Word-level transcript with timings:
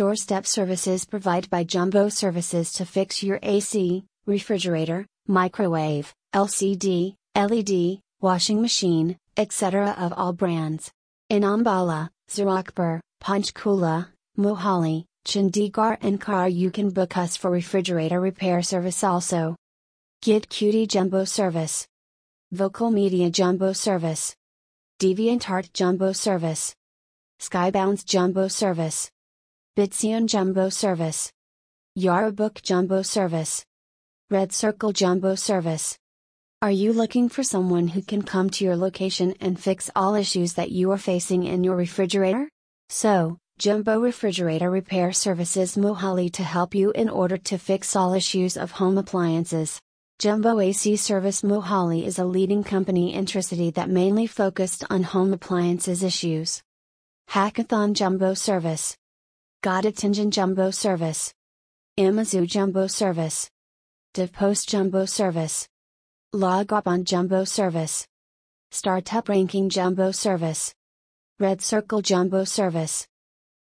doorstep 0.00 0.46
services 0.46 1.04
provided 1.04 1.50
by 1.50 1.62
Jumbo 1.62 2.08
Services 2.08 2.72
to 2.72 2.86
fix 2.86 3.22
your 3.22 3.38
AC, 3.42 4.02
refrigerator, 4.24 5.04
microwave, 5.26 6.14
LCD, 6.34 7.16
LED, 7.36 8.00
washing 8.22 8.62
machine, 8.62 9.18
etc. 9.36 9.94
of 9.98 10.14
all 10.14 10.32
brands. 10.32 10.90
In 11.28 11.42
Ambala, 11.42 12.08
Zirakpur, 12.30 13.00
Panchkula, 13.22 14.06
Mohali, 14.38 15.04
Chandigarh 15.26 15.98
and 16.00 16.18
Kar 16.18 16.48
you 16.48 16.70
can 16.70 16.88
book 16.88 17.18
us 17.18 17.36
for 17.36 17.50
refrigerator 17.50 18.22
repair 18.22 18.62
service 18.62 19.04
also. 19.04 19.54
Git 20.22 20.48
Cutie 20.48 20.86
Jumbo 20.86 21.24
Service. 21.24 21.86
Vocal 22.52 22.90
Media 22.90 23.28
Jumbo 23.28 23.74
Service. 23.74 24.34
DeviantArt 24.98 25.74
Jumbo 25.74 26.12
Service. 26.12 26.74
Skybounds 27.38 28.06
Jumbo 28.06 28.48
Service. 28.48 29.10
Bitsion 29.80 30.26
Jumbo 30.26 30.68
Service. 30.68 31.32
Yarabook 31.98 32.60
Jumbo 32.60 33.00
Service. 33.00 33.64
Red 34.30 34.52
Circle 34.52 34.92
Jumbo 34.92 35.34
Service. 35.34 35.96
Are 36.60 36.70
you 36.70 36.92
looking 36.92 37.30
for 37.30 37.42
someone 37.42 37.88
who 37.88 38.02
can 38.02 38.20
come 38.20 38.50
to 38.50 38.64
your 38.66 38.76
location 38.76 39.32
and 39.40 39.58
fix 39.58 39.88
all 39.96 40.14
issues 40.14 40.52
that 40.52 40.70
you 40.70 40.90
are 40.90 40.98
facing 40.98 41.44
in 41.44 41.64
your 41.64 41.76
refrigerator? 41.76 42.46
So, 42.90 43.38
Jumbo 43.58 43.98
Refrigerator 44.00 44.70
Repair 44.70 45.14
Services 45.14 45.76
Mohali 45.76 46.30
to 46.34 46.42
help 46.42 46.74
you 46.74 46.90
in 46.90 47.08
order 47.08 47.38
to 47.38 47.56
fix 47.56 47.96
all 47.96 48.12
issues 48.12 48.58
of 48.58 48.72
home 48.72 48.98
appliances. 48.98 49.80
Jumbo 50.18 50.60
AC 50.60 50.96
Service 50.96 51.40
Mohali 51.40 52.04
is 52.04 52.18
a 52.18 52.26
leading 52.26 52.64
company 52.64 53.14
in 53.14 53.24
Tricity 53.24 53.72
that 53.72 53.88
mainly 53.88 54.26
focused 54.26 54.84
on 54.90 55.04
home 55.04 55.32
appliances 55.32 56.02
issues. 56.02 56.60
Hackathon 57.30 57.94
Jumbo 57.94 58.34
Service. 58.34 58.94
Godatinjan 59.62 60.30
Jumbo 60.30 60.70
Service. 60.70 61.34
Amazu 61.98 62.46
Jumbo 62.46 62.86
Service. 62.86 63.50
DevPost 64.14 64.66
Jumbo 64.66 65.04
Service. 65.04 65.68
Logopon 66.34 67.04
Jumbo 67.04 67.44
Service. 67.44 68.06
Startup 68.70 69.28
Ranking 69.28 69.68
Jumbo 69.68 70.12
Service. 70.12 70.72
Red 71.38 71.60
Circle 71.60 72.00
Jumbo 72.00 72.44
Service. 72.44 73.06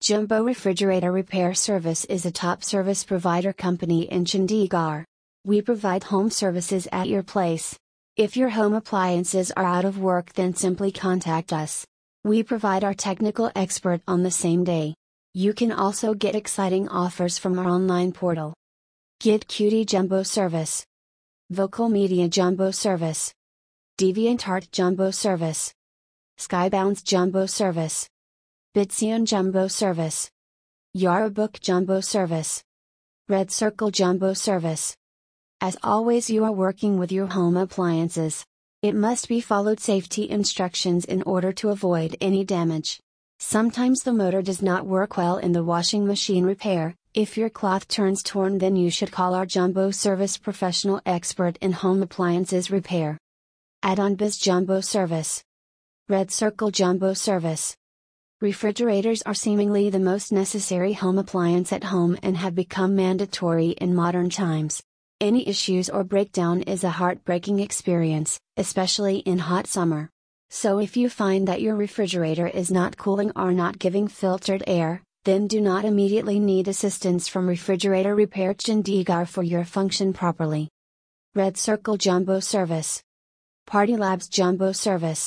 Jumbo 0.00 0.44
Refrigerator 0.44 1.10
Repair 1.10 1.54
Service 1.54 2.04
is 2.04 2.24
a 2.24 2.30
top 2.30 2.62
service 2.62 3.02
provider 3.02 3.52
company 3.52 4.02
in 4.02 4.24
Chandigarh. 4.24 5.02
We 5.44 5.60
provide 5.60 6.04
home 6.04 6.30
services 6.30 6.86
at 6.92 7.08
your 7.08 7.24
place. 7.24 7.76
If 8.16 8.36
your 8.36 8.50
home 8.50 8.74
appliances 8.74 9.50
are 9.56 9.64
out 9.64 9.84
of 9.84 9.98
work, 9.98 10.34
then 10.34 10.54
simply 10.54 10.92
contact 10.92 11.52
us. 11.52 11.84
We 12.22 12.44
provide 12.44 12.84
our 12.84 12.94
technical 12.94 13.50
expert 13.56 14.02
on 14.06 14.22
the 14.22 14.30
same 14.30 14.62
day. 14.62 14.94
You 15.32 15.52
can 15.52 15.70
also 15.70 16.12
get 16.12 16.34
exciting 16.34 16.88
offers 16.88 17.38
from 17.38 17.56
our 17.56 17.68
online 17.68 18.10
portal. 18.10 18.52
Get 19.20 19.46
Cutie 19.46 19.84
Jumbo 19.84 20.24
Service. 20.24 20.84
Vocal 21.50 21.88
Media 21.88 22.28
Jumbo 22.28 22.72
Service. 22.72 23.32
DeviantArt 23.96 24.72
Jumbo 24.72 25.12
Service. 25.12 25.72
Skybounds 26.36 27.04
Jumbo 27.04 27.46
Service. 27.46 28.08
Bitsion 28.74 29.24
Jumbo 29.24 29.68
Service. 29.68 30.28
Yarabook 30.96 31.60
Jumbo 31.60 32.00
Service. 32.00 32.64
Red 33.28 33.52
Circle 33.52 33.92
Jumbo 33.92 34.32
Service. 34.32 34.96
As 35.60 35.76
always, 35.84 36.28
you 36.28 36.42
are 36.42 36.50
working 36.50 36.98
with 36.98 37.12
your 37.12 37.28
home 37.28 37.56
appliances. 37.56 38.44
It 38.82 38.96
must 38.96 39.28
be 39.28 39.40
followed 39.40 39.78
safety 39.78 40.28
instructions 40.28 41.04
in 41.04 41.22
order 41.22 41.52
to 41.52 41.68
avoid 41.68 42.16
any 42.20 42.44
damage. 42.44 42.98
Sometimes 43.42 44.02
the 44.02 44.12
motor 44.12 44.42
does 44.42 44.60
not 44.60 44.84
work 44.84 45.16
well 45.16 45.38
in 45.38 45.52
the 45.52 45.64
washing 45.64 46.06
machine 46.06 46.44
repair. 46.44 46.94
If 47.14 47.38
your 47.38 47.48
cloth 47.48 47.88
turns 47.88 48.22
torn, 48.22 48.58
then 48.58 48.76
you 48.76 48.90
should 48.90 49.10
call 49.10 49.34
our 49.34 49.46
Jumbo 49.46 49.92
Service 49.92 50.36
professional 50.36 51.00
expert 51.06 51.56
in 51.62 51.72
home 51.72 52.02
appliances 52.02 52.70
repair. 52.70 53.16
Add-on 53.82 54.16
Biz 54.16 54.36
Jumbo 54.36 54.82
Service. 54.82 55.42
Red 56.06 56.30
Circle 56.30 56.70
Jumbo 56.70 57.14
Service. 57.14 57.74
Refrigerators 58.42 59.22
are 59.22 59.34
seemingly 59.34 59.88
the 59.88 59.98
most 59.98 60.32
necessary 60.32 60.92
home 60.92 61.16
appliance 61.16 61.72
at 61.72 61.84
home 61.84 62.18
and 62.22 62.36
have 62.36 62.54
become 62.54 62.94
mandatory 62.94 63.70
in 63.70 63.94
modern 63.94 64.28
times. 64.28 64.82
Any 65.18 65.48
issues 65.48 65.88
or 65.88 66.04
breakdown 66.04 66.60
is 66.62 66.84
a 66.84 66.90
heartbreaking 66.90 67.60
experience, 67.60 68.38
especially 68.58 69.20
in 69.20 69.38
hot 69.38 69.66
summer. 69.66 70.10
So 70.52 70.80
if 70.80 70.96
you 70.96 71.08
find 71.08 71.46
that 71.46 71.62
your 71.62 71.76
refrigerator 71.76 72.48
is 72.48 72.72
not 72.72 72.96
cooling 72.96 73.30
or 73.36 73.52
not 73.52 73.78
giving 73.78 74.08
filtered 74.08 74.64
air, 74.66 75.02
then 75.24 75.46
do 75.46 75.60
not 75.60 75.84
immediately 75.84 76.40
need 76.40 76.66
assistance 76.66 77.28
from 77.28 77.48
Refrigerator 77.48 78.14
Repair 78.16 78.54
Chandigarh 78.54 79.28
for 79.28 79.44
your 79.44 79.64
function 79.64 80.12
properly. 80.12 80.68
Red 81.36 81.56
Circle 81.56 81.98
Jumbo 81.98 82.40
Service. 82.40 83.00
Party 83.66 83.96
Labs 83.96 84.28
Jumbo 84.28 84.72
Service. 84.72 85.22